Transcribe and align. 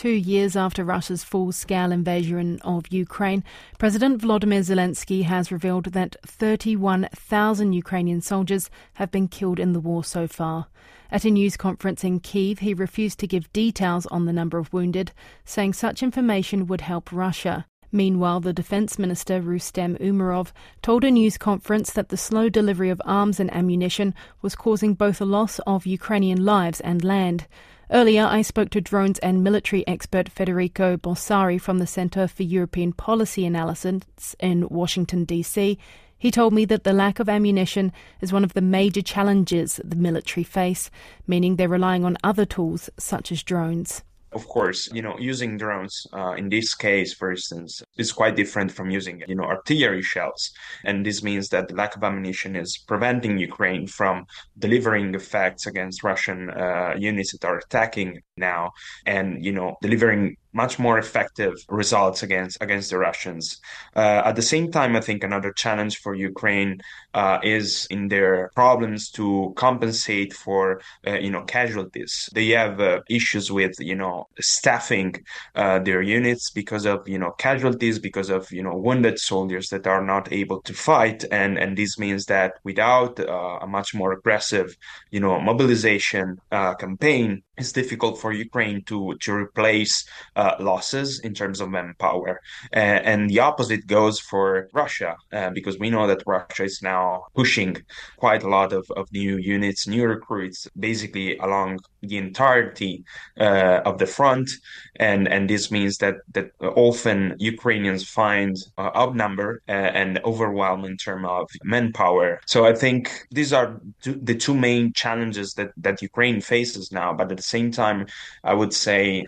two 0.00 0.08
years 0.08 0.56
after 0.56 0.82
Russia's 0.82 1.22
full 1.22 1.52
scale 1.52 1.92
invasion 1.92 2.58
of 2.62 2.90
Ukraine, 2.90 3.44
President 3.78 4.22
Volodymyr 4.22 4.60
Zelensky 4.60 5.24
has 5.24 5.52
revealed 5.52 5.92
that 5.92 6.16
31,000 6.24 7.74
Ukrainian 7.74 8.22
soldiers 8.22 8.70
have 8.94 9.10
been 9.10 9.28
killed 9.28 9.60
in 9.60 9.74
the 9.74 9.78
war 9.78 10.02
so 10.02 10.26
far. 10.26 10.68
At 11.10 11.26
a 11.26 11.30
news 11.30 11.58
conference 11.58 12.02
in 12.02 12.18
Kiev, 12.18 12.60
he 12.60 12.72
refused 12.72 13.18
to 13.18 13.26
give 13.26 13.52
details 13.52 14.06
on 14.06 14.24
the 14.24 14.32
number 14.32 14.56
of 14.56 14.72
wounded, 14.72 15.12
saying 15.44 15.74
such 15.74 16.02
information 16.02 16.66
would 16.66 16.80
help 16.80 17.12
Russia. 17.12 17.66
Meanwhile, 17.92 18.40
the 18.40 18.54
Defence 18.54 18.98
Minister 18.98 19.42
Rustem 19.42 20.00
Umerov 20.00 20.50
told 20.80 21.04
a 21.04 21.10
news 21.10 21.36
conference 21.36 21.92
that 21.92 22.08
the 22.08 22.16
slow 22.16 22.48
delivery 22.48 22.88
of 22.88 23.02
arms 23.04 23.38
and 23.38 23.52
ammunition 23.54 24.14
was 24.40 24.54
causing 24.54 24.94
both 24.94 25.20
a 25.20 25.26
loss 25.26 25.58
of 25.66 25.84
Ukrainian 25.84 26.42
lives 26.42 26.80
and 26.80 27.04
land. 27.04 27.46
Earlier, 27.92 28.24
I 28.24 28.42
spoke 28.42 28.70
to 28.70 28.80
drones 28.80 29.18
and 29.18 29.42
military 29.42 29.84
expert 29.88 30.28
Federico 30.28 30.96
Borsari 30.96 31.60
from 31.60 31.78
the 31.78 31.88
Centre 31.88 32.28
for 32.28 32.44
European 32.44 32.92
Policy 32.92 33.44
Analysis 33.44 34.36
in 34.38 34.68
Washington, 34.68 35.24
D.C. 35.24 35.76
He 36.16 36.30
told 36.30 36.52
me 36.52 36.64
that 36.66 36.84
the 36.84 36.92
lack 36.92 37.18
of 37.18 37.28
ammunition 37.28 37.92
is 38.20 38.32
one 38.32 38.44
of 38.44 38.52
the 38.52 38.60
major 38.60 39.02
challenges 39.02 39.80
the 39.82 39.96
military 39.96 40.44
face, 40.44 40.88
meaning 41.26 41.56
they're 41.56 41.68
relying 41.68 42.04
on 42.04 42.16
other 42.22 42.44
tools 42.44 42.90
such 42.96 43.32
as 43.32 43.42
drones. 43.42 44.04
Of 44.32 44.46
course, 44.46 44.88
you 44.92 45.02
know, 45.02 45.16
using 45.18 45.56
drones 45.56 46.06
uh, 46.12 46.34
in 46.34 46.48
this 46.48 46.72
case, 46.74 47.12
for 47.12 47.32
instance, 47.32 47.82
is 47.96 48.12
quite 48.12 48.36
different 48.36 48.70
from 48.70 48.88
using, 48.88 49.22
you 49.26 49.34
know, 49.34 49.42
artillery 49.42 50.02
shells. 50.02 50.52
And 50.84 51.04
this 51.04 51.20
means 51.22 51.48
that 51.48 51.66
the 51.66 51.74
lack 51.74 51.96
of 51.96 52.04
ammunition 52.04 52.54
is 52.54 52.78
preventing 52.86 53.38
Ukraine 53.38 53.88
from 53.88 54.26
delivering 54.56 55.14
effects 55.16 55.66
against 55.66 56.04
Russian 56.04 56.48
uh, 56.50 56.94
units 56.96 57.32
that 57.32 57.44
are 57.44 57.58
attacking 57.58 58.20
now 58.36 58.70
and, 59.04 59.44
you 59.44 59.50
know, 59.50 59.74
delivering 59.82 60.36
much 60.52 60.78
more 60.78 60.98
effective 60.98 61.54
results 61.68 62.22
against 62.22 62.58
against 62.60 62.90
the 62.90 62.98
Russians. 62.98 63.60
Uh, 63.94 64.22
at 64.24 64.36
the 64.36 64.42
same 64.42 64.70
time, 64.70 64.96
I 64.96 65.00
think 65.00 65.22
another 65.22 65.52
challenge 65.52 65.98
for 65.98 66.14
Ukraine 66.14 66.80
uh, 67.14 67.38
is 67.42 67.86
in 67.90 68.08
their 68.08 68.50
problems 68.54 69.10
to 69.10 69.52
compensate 69.56 70.32
for 70.32 70.80
uh, 71.06 71.18
you 71.18 71.30
know 71.30 71.42
casualties. 71.42 72.28
They 72.34 72.48
have 72.50 72.80
uh, 72.80 73.00
issues 73.08 73.50
with 73.50 73.74
you 73.78 73.94
know 73.94 74.28
staffing 74.40 75.14
uh, 75.54 75.78
their 75.80 76.02
units 76.02 76.50
because 76.50 76.84
of 76.86 77.08
you 77.08 77.18
know 77.18 77.32
casualties, 77.32 77.98
because 77.98 78.30
of 78.30 78.50
you 78.50 78.62
know 78.62 78.76
wounded 78.76 79.18
soldiers 79.18 79.68
that 79.68 79.86
are 79.86 80.04
not 80.04 80.32
able 80.32 80.60
to 80.62 80.74
fight, 80.74 81.24
and 81.30 81.58
and 81.58 81.76
this 81.76 81.98
means 81.98 82.26
that 82.26 82.54
without 82.64 83.20
uh, 83.20 83.58
a 83.60 83.66
much 83.66 83.94
more 83.94 84.12
aggressive 84.12 84.76
you 85.10 85.20
know 85.20 85.40
mobilization 85.40 86.38
campaign, 86.50 87.42
it's 87.56 87.72
difficult 87.72 88.20
for 88.20 88.32
Ukraine 88.32 88.82
to 88.84 89.16
to 89.20 89.32
replace 89.32 90.04
uh, 90.40 90.54
losses 90.58 91.20
in 91.20 91.32
terms 91.34 91.60
of 91.60 91.68
manpower. 91.70 92.40
Uh, 92.74 93.00
and 93.10 93.20
the 93.30 93.38
opposite 93.38 93.86
goes 93.86 94.18
for 94.30 94.68
Russia, 94.72 95.14
uh, 95.32 95.50
because 95.50 95.78
we 95.78 95.90
know 95.90 96.06
that 96.06 96.22
Russia 96.26 96.64
is 96.64 96.80
now 96.82 97.04
pushing 97.34 97.72
quite 98.16 98.42
a 98.42 98.48
lot 98.48 98.72
of, 98.72 98.84
of 98.96 99.04
new 99.12 99.36
units, 99.36 99.86
new 99.86 100.06
recruits, 100.16 100.66
basically 100.78 101.36
along 101.38 101.78
the 102.02 102.16
entirety 102.16 103.04
uh, 103.38 103.80
of 103.84 103.98
the 103.98 104.06
front. 104.06 104.50
And, 104.96 105.28
and 105.28 105.48
this 105.48 105.70
means 105.70 105.98
that, 105.98 106.16
that 106.32 106.50
often 106.60 107.36
Ukrainians 107.38 108.08
find 108.08 108.56
uh, 108.78 108.90
outnumbered 108.94 109.62
uh, 109.68 109.72
and 109.72 110.20
overwhelmed 110.24 110.86
in 110.86 110.96
terms 110.96 111.26
of 111.28 111.48
manpower. 111.64 112.40
So 112.46 112.66
I 112.66 112.74
think 112.74 113.26
these 113.30 113.52
are 113.52 113.80
the 114.04 114.34
two 114.34 114.54
main 114.54 114.92
challenges 114.92 115.54
that, 115.54 115.70
that 115.78 116.02
Ukraine 116.02 116.40
faces 116.40 116.92
now. 116.92 117.12
But 117.12 117.30
at 117.30 117.36
the 117.36 117.42
same 117.42 117.70
time, 117.70 118.06
I 118.44 118.54
would 118.54 118.72
say 118.72 119.26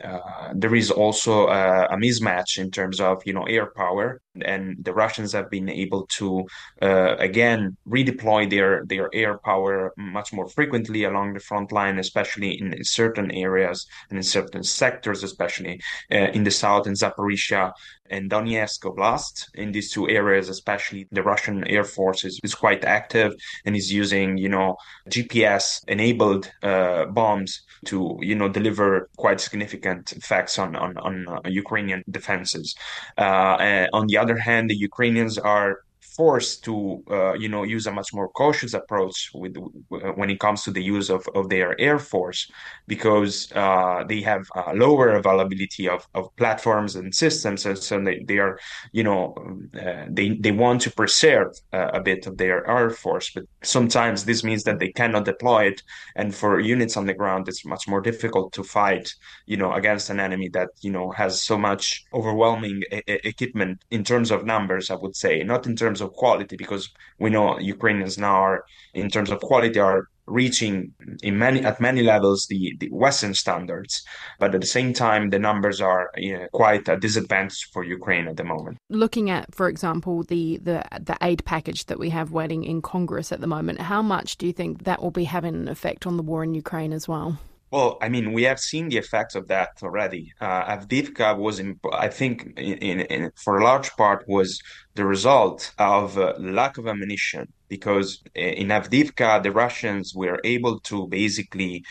there 0.55 0.75
is 0.75 0.91
also 0.91 1.49
a, 1.49 1.85
a, 1.87 1.97
mismatch 1.97 2.59
in 2.59 2.71
terms 2.71 3.01
of 3.01 3.23
you 3.25 3.33
know 3.33 3.45
air 3.45 3.67
power, 3.67 4.21
and 4.45 4.77
the 4.83 4.93
Russians 4.93 5.33
have 5.33 5.51
been 5.51 5.69
able 5.69 6.07
to 6.19 6.45
uh, 6.81 7.17
again 7.17 7.77
redeploy 7.89 8.49
their 8.49 8.85
their 8.87 9.09
air 9.13 9.39
power 9.39 9.93
much 9.97 10.33
more 10.33 10.49
frequently 10.49 11.05
along 11.05 11.35
the 11.35 11.41
front 11.41 11.73
line, 11.73 11.99
especially 11.99 12.59
in 12.73 12.85
certain 12.85 13.31
areas 13.33 13.87
and 14.09 14.19
in 14.19 14.23
certain 14.23 14.63
sectors, 14.63 15.23
especially 15.23 15.81
uh, 16.11 16.29
in 16.37 16.45
the 16.45 16.51
south 16.51 16.87
in 16.87 16.95
Zaporizhia 16.95 17.73
and 18.11 18.31
Donetsk 18.31 18.81
Oblast. 18.85 19.49
In 19.55 19.73
these 19.73 19.91
two 19.91 20.09
areas, 20.09 20.49
especially, 20.49 21.09
the 21.11 21.23
Russian 21.23 21.67
Air 21.67 21.85
Force 21.85 22.25
is, 22.25 22.39
is 22.45 22.55
quite 22.55 22.85
active 22.85 23.33
and 23.65 23.75
is 23.75 23.91
using, 23.93 24.37
you 24.37 24.49
know, 24.49 24.77
GPS-enabled 25.09 26.53
uh, 26.63 27.07
bombs 27.07 27.63
to, 27.87 28.19
you 28.21 28.35
know, 28.35 28.49
deliver 28.49 29.09
quite 29.17 29.41
significant 29.41 30.13
effects 30.13 30.59
on 30.59 30.77
on, 30.77 30.97
on 30.99 31.27
uh, 31.29 31.41
Ukrainian 31.49 32.05
defenses. 32.11 32.75
Uh, 33.19 33.87
on 33.93 34.07
the 34.07 34.19
other 34.19 34.37
hand, 34.37 34.71
the 34.71 34.77
Ukrainians 34.77 35.39
are 35.39 35.81
forced 36.17 36.65
to 36.65 37.03
uh, 37.11 37.33
you 37.35 37.49
know 37.49 37.63
use 37.63 37.87
a 37.87 37.93
much 37.93 38.13
more 38.13 38.29
cautious 38.31 38.75
approach 38.75 39.31
with 39.35 39.57
when 39.89 40.31
it 40.31 40.41
comes 40.41 40.63
to 40.63 40.71
the 40.71 40.83
use 40.83 41.11
of, 41.11 41.27
of 41.35 41.49
their 41.49 41.79
air 41.81 41.99
force 41.99 42.51
because 42.87 43.51
uh, 43.55 44.05
they 44.09 44.21
have 44.21 44.45
lower 44.75 45.11
availability 45.11 45.89
of, 45.89 46.07
of 46.15 46.35
platforms 46.37 46.97
and 46.97 47.15
systems 47.15 47.65
and 47.67 47.79
so 47.79 48.01
they, 48.03 48.23
they 48.27 48.39
are 48.39 48.59
you 48.93 49.03
know 49.05 49.35
uh, 49.81 50.05
they 50.11 50.31
they 50.41 50.53
want 50.53 50.81
to 50.81 50.91
preserve 50.91 51.49
uh, 51.73 51.91
a 51.95 52.01
bit 52.01 52.27
of 52.27 52.37
their 52.37 52.69
air 52.69 52.91
force. 52.91 53.31
But 53.35 53.45
sometimes 53.63 54.25
this 54.25 54.45
means 54.45 54.65
that 54.65 54.79
they 54.79 54.93
cannot 54.93 55.25
deploy 55.25 55.67
it 55.67 55.83
and 56.17 56.35
for 56.35 56.61
units 56.61 56.97
on 56.97 57.07
the 57.07 57.15
ground 57.15 57.49
it's 57.49 57.65
much 57.65 57.89
more 57.89 58.01
difficult 58.01 58.53
to 58.55 58.63
fight 58.65 59.13
you 59.47 59.57
know 59.57 59.73
against 59.73 60.11
an 60.11 60.21
enemy 60.21 60.49
that 60.51 60.69
you 60.81 60.91
know 60.91 61.11
has 61.13 61.43
so 61.43 61.59
much 61.59 62.05
overwhelming 62.13 62.83
e- 62.93 63.03
equipment 63.07 63.83
in 63.91 64.05
terms 64.05 64.31
of 64.31 64.45
numbers 64.45 64.91
i 64.91 64.95
would 64.95 65.17
say. 65.17 65.43
Not 65.43 65.67
in 65.67 65.77
terms 65.77 66.01
of 66.03 66.13
quality 66.13 66.57
because 66.57 66.91
we 67.19 67.31
know 67.31 67.59
Ukrainians 67.59 68.19
now 68.19 68.35
are 68.35 68.65
in 68.95 69.09
terms 69.09 69.31
of 69.31 69.41
quality 69.41 69.79
are 69.79 70.09
reaching 70.27 70.93
in 71.23 71.37
many 71.37 71.65
at 71.65 71.81
many 71.81 72.03
levels 72.03 72.47
the, 72.47 72.77
the 72.79 72.89
western 72.91 73.35
standards. 73.35 74.03
But 74.39 74.55
at 74.55 74.61
the 74.61 74.67
same 74.67 74.93
time 74.93 75.31
the 75.31 75.39
numbers 75.39 75.81
are 75.81 76.11
you 76.17 76.39
know, 76.39 76.47
quite 76.53 76.89
a 76.89 76.97
disadvantage 76.97 77.69
for 77.73 77.83
ukraine 77.83 78.29
at 78.29 78.37
the 78.37 78.45
moment. 78.45 78.79
Looking 78.89 79.31
at 79.31 79.53
for 79.55 79.69
example 79.69 80.23
the, 80.23 80.59
the 80.59 80.85
the 81.01 81.17
aid 81.23 81.45
package 81.45 81.87
that 81.87 81.99
we 81.99 82.11
have 82.11 82.31
waiting 82.31 82.65
in 82.65 82.83
congress 82.83 83.33
at 83.33 83.41
the 83.41 83.47
moment 83.47 83.81
how 83.81 84.03
much 84.03 84.37
do 84.37 84.47
you 84.47 84.53
think 84.53 84.85
that 84.85 85.03
will 85.03 85.11
be 85.11 85.25
having 85.25 85.55
an 85.55 85.69
effect 85.69 86.07
on 86.07 86.17
the 86.17 86.23
war 86.23 86.45
in 86.45 86.55
ukraine 86.55 86.93
as 86.93 87.09
well 87.09 87.39
well, 87.73 87.97
I 88.03 88.11
mean, 88.11 88.35
we 88.35 88.43
have 88.43 88.61
seen 88.61 88.91
the 88.91 88.99
effects 88.99 89.35
of 89.35 89.49
that 89.49 89.71
already. 89.83 90.35
Uh, 90.39 90.77
Avdiivka 90.77 91.39
was, 91.39 91.59
in, 91.59 91.81
I 91.91 92.09
think, 92.09 92.53
in, 92.59 93.01
in, 93.01 93.33
for 93.35 93.59
a 93.59 93.65
large 93.65 93.91
part, 93.93 94.29
was 94.29 94.61
the 94.95 95.07
result 95.07 95.73
of 95.79 96.19
uh, 96.19 96.35
lack 96.39 96.77
of 96.77 96.87
ammunition 96.87 97.51
because 97.69 98.23
in 98.35 98.69
Avdiivka, 98.69 99.43
the 99.43 99.51
Russians 99.51 100.15
were 100.15 100.39
able 100.45 100.81
to 100.81 101.07
basically 101.09 101.83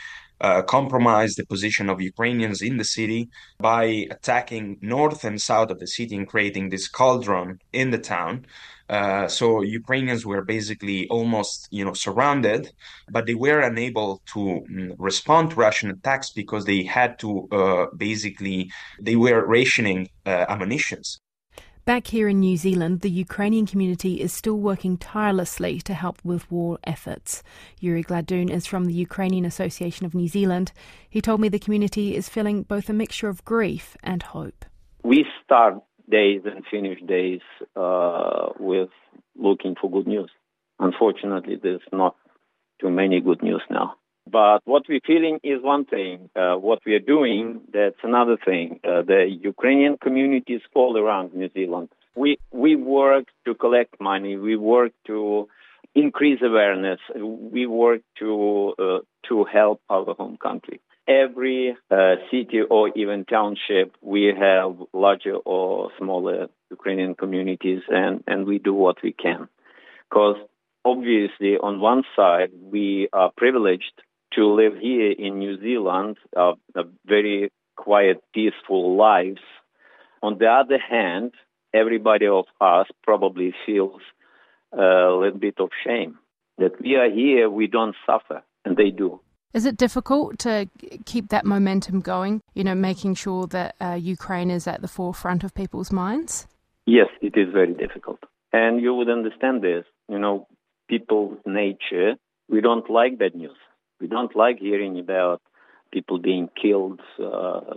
uh, 0.41 0.61
compromise 0.63 1.35
the 1.35 1.45
position 1.45 1.89
of 1.89 2.01
Ukrainians 2.01 2.61
in 2.61 2.77
the 2.77 2.83
city 2.83 3.29
by 3.59 3.83
attacking 4.15 4.77
north 4.81 5.23
and 5.23 5.39
south 5.39 5.69
of 5.69 5.79
the 5.79 5.87
city 5.87 6.15
and 6.15 6.27
creating 6.27 6.69
this 6.69 6.87
cauldron 6.87 7.59
in 7.71 7.91
the 7.91 7.99
town. 7.99 8.45
Uh, 8.89 9.27
so 9.27 9.61
Ukrainians 9.61 10.25
were 10.25 10.43
basically 10.43 11.07
almost, 11.07 11.67
you 11.71 11.85
know, 11.85 11.93
surrounded, 11.93 12.73
but 13.09 13.25
they 13.25 13.35
were 13.35 13.61
unable 13.61 14.21
to 14.33 14.39
mm, 14.39 14.93
respond 14.97 15.51
to 15.51 15.55
Russian 15.55 15.91
attacks 15.91 16.31
because 16.31 16.65
they 16.65 16.83
had 16.83 17.17
to 17.19 17.47
uh, 17.51 17.85
basically 17.95 18.69
they 18.99 19.15
were 19.15 19.45
rationing 19.45 20.09
uh, 20.25 20.45
ammunitions. 20.49 21.21
Back 21.83 22.07
here 22.07 22.27
in 22.27 22.39
New 22.39 22.57
Zealand, 22.57 23.01
the 23.01 23.09
Ukrainian 23.09 23.65
community 23.65 24.21
is 24.21 24.31
still 24.31 24.59
working 24.59 24.97
tirelessly 24.97 25.81
to 25.81 25.95
help 25.95 26.19
with 26.23 26.49
war 26.51 26.77
efforts. 26.83 27.41
Yuriy 27.81 28.05
Gladun 28.05 28.51
is 28.51 28.67
from 28.67 28.85
the 28.85 28.93
Ukrainian 28.93 29.45
Association 29.45 30.05
of 30.05 30.13
New 30.13 30.27
Zealand. 30.27 30.73
He 31.09 31.21
told 31.21 31.41
me 31.41 31.49
the 31.49 31.57
community 31.57 32.15
is 32.15 32.29
feeling 32.29 32.61
both 32.61 32.87
a 32.87 32.93
mixture 32.93 33.29
of 33.29 33.43
grief 33.45 33.97
and 34.03 34.21
hope. 34.21 34.63
We 35.03 35.25
start 35.43 35.81
days 36.07 36.41
and 36.45 36.63
finish 36.69 36.99
days 37.01 37.41
uh, 37.75 38.49
with 38.59 38.89
looking 39.35 39.73
for 39.81 39.89
good 39.89 40.05
news. 40.05 40.29
Unfortunately, 40.79 41.55
there's 41.55 41.81
not 41.91 42.15
too 42.79 42.91
many 42.91 43.21
good 43.21 43.41
news 43.41 43.63
now. 43.71 43.95
But 44.29 44.59
what 44.65 44.83
we're 44.87 45.01
feeling 45.05 45.39
is 45.43 45.61
one 45.61 45.85
thing. 45.85 46.29
Uh, 46.35 46.55
what 46.55 46.79
we 46.85 46.93
are 46.93 46.99
doing, 46.99 47.61
that's 47.73 47.97
another 48.03 48.37
thing. 48.43 48.79
Uh, 48.83 49.01
the 49.01 49.25
Ukrainian 49.41 49.97
communities 49.97 50.61
all 50.75 50.97
around 50.97 51.33
New 51.33 51.49
Zealand. 51.53 51.89
We 52.15 52.37
we 52.51 52.75
work 52.75 53.25
to 53.45 53.55
collect 53.55 53.99
money. 53.99 54.37
We 54.37 54.55
work 54.55 54.91
to 55.07 55.47
increase 55.95 56.39
awareness. 56.41 56.99
We 57.15 57.65
work 57.65 58.01
to 58.19 58.73
uh, 58.77 58.99
to 59.29 59.45
help 59.45 59.81
our 59.89 60.13
home 60.13 60.37
country 60.37 60.79
every 61.07 61.75
uh, 61.89 62.15
city 62.29 62.61
or 62.69 62.89
even 62.95 63.25
township, 63.25 63.95
we 64.01 64.33
have 64.37 64.75
larger 64.93 65.35
or 65.35 65.91
smaller 65.97 66.47
Ukrainian 66.69 67.15
communities, 67.15 67.81
and, 67.89 68.23
and 68.27 68.45
we 68.45 68.59
do 68.59 68.73
what 68.73 68.97
we 69.03 69.11
can. 69.11 69.47
Because 70.09 70.37
obviously, 70.85 71.57
on 71.57 71.79
one 71.79 72.03
side, 72.15 72.51
we 72.61 73.09
are 73.13 73.31
privileged 73.35 73.93
to 74.33 74.53
live 74.53 74.73
here 74.79 75.11
in 75.11 75.39
New 75.39 75.59
Zealand, 75.59 76.17
uh, 76.35 76.53
a 76.75 76.83
very 77.05 77.51
quiet, 77.75 78.23
peaceful 78.33 78.95
lives. 78.97 79.41
On 80.23 80.37
the 80.37 80.47
other 80.47 80.77
hand, 80.77 81.31
everybody 81.73 82.27
of 82.27 82.45
us 82.59 82.87
probably 83.03 83.53
feels 83.65 84.01
a 84.71 85.11
little 85.19 85.39
bit 85.39 85.55
of 85.59 85.69
shame 85.85 86.17
that 86.57 86.79
we 86.79 86.95
are 86.95 87.09
here, 87.09 87.49
we 87.49 87.67
don't 87.67 87.95
suffer, 88.05 88.43
and 88.63 88.77
they 88.77 88.91
do. 88.91 89.19
Is 89.53 89.65
it 89.65 89.75
difficult 89.75 90.39
to 90.39 90.69
keep 91.05 91.29
that 91.29 91.45
momentum 91.45 91.99
going, 91.99 92.41
you 92.53 92.63
know, 92.63 92.75
making 92.75 93.15
sure 93.15 93.47
that 93.47 93.75
uh, 93.81 93.97
Ukraine 93.99 94.49
is 94.49 94.65
at 94.67 94.81
the 94.81 94.87
forefront 94.87 95.43
of 95.43 95.53
people's 95.53 95.91
minds? 95.91 96.47
Yes, 96.85 97.07
it 97.21 97.35
is 97.35 97.51
very 97.51 97.73
difficult. 97.73 98.19
And 98.53 98.81
you 98.81 98.93
would 98.93 99.09
understand 99.09 99.61
this. 99.61 99.83
You 100.07 100.19
know, 100.19 100.47
people's 100.87 101.37
nature, 101.45 102.15
we 102.49 102.61
don't 102.61 102.89
like 102.89 103.17
bad 103.17 103.35
news. 103.35 103.57
We 104.01 104.07
don't 104.07 104.35
like 104.35 104.57
hearing 104.59 104.99
about 104.99 105.41
people 105.93 106.17
being 106.17 106.49
killed, 106.59 106.99
uh, 107.23 107.75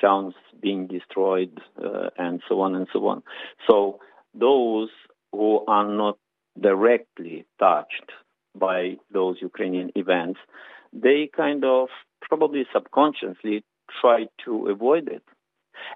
towns 0.00 0.34
being 0.60 0.86
destroyed, 0.86 1.58
uh, 1.82 2.10
and 2.18 2.42
so 2.48 2.60
on 2.60 2.74
and 2.74 2.86
so 2.92 3.06
on. 3.08 3.22
So 3.68 3.98
those 4.34 4.90
who 5.32 5.64
are 5.66 5.88
not 5.88 6.18
directly 6.60 7.46
touched 7.58 8.10
by 8.54 8.96
those 9.12 9.36
Ukrainian 9.40 9.90
events, 9.96 10.38
they 10.92 11.28
kind 11.34 11.64
of 11.64 11.88
probably 12.22 12.64
subconsciously 12.72 13.64
try 14.00 14.26
to 14.44 14.68
avoid 14.68 15.08
it. 15.08 15.22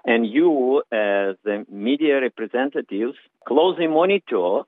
And 0.05 0.25
you, 0.25 0.83
as 0.91 1.35
the 1.43 1.65
media 1.71 2.21
representatives, 2.21 3.17
closely 3.47 3.87
monitor 3.87 4.63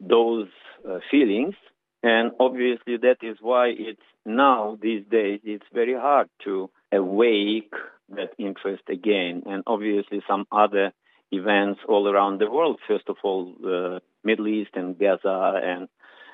those 0.00 0.48
uh, 0.88 0.98
feelings. 1.10 1.54
And 2.02 2.32
obviously, 2.40 2.96
that 2.98 3.18
is 3.22 3.36
why 3.40 3.68
it's 3.68 4.00
now, 4.26 4.78
these 4.80 5.04
days, 5.10 5.40
it's 5.44 5.64
very 5.72 5.94
hard 5.94 6.28
to 6.44 6.70
awake 6.92 7.72
that 8.10 8.30
interest 8.38 8.82
again. 8.88 9.42
And 9.46 9.62
obviously, 9.66 10.22
some 10.28 10.46
other 10.50 10.92
events 11.30 11.80
all 11.88 12.08
around 12.08 12.40
the 12.40 12.50
world. 12.50 12.78
First 12.86 13.08
of 13.08 13.16
all, 13.22 13.54
the 13.60 14.00
Middle 14.24 14.48
East 14.48 14.70
and 14.74 14.98
Gaza 14.98 15.60
and 15.62 15.88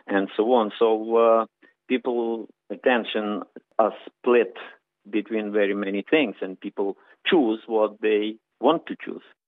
and 0.07 0.29
so 0.37 0.53
on. 0.55 0.73
So 0.79 1.17
uh, 1.17 1.47
people 1.87 2.49
attention 2.71 3.43
are 3.79 3.93
split 4.07 4.55
between 5.09 5.53
very 5.53 5.75
many 5.75 6.05
things, 6.09 6.37
and 6.41 6.59
people 6.59 6.97
choose 7.27 7.61
what 7.67 8.01
they 8.01 8.37
want 8.61 8.87
to 8.87 8.97
choose. 9.05 9.23